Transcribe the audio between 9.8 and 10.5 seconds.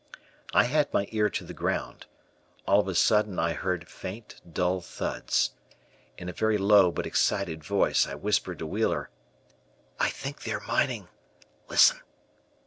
"I think